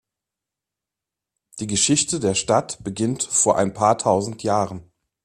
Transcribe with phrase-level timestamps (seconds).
[1.59, 4.89] Die Geschichte der Stadt beginnt vor ein paar tausend Jahren.